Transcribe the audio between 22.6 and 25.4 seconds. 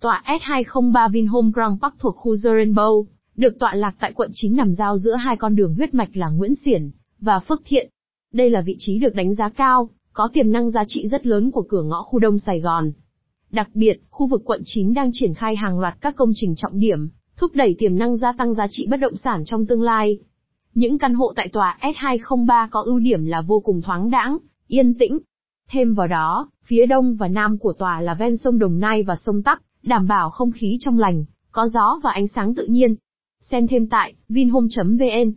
có ưu điểm là vô cùng thoáng đãng, yên tĩnh.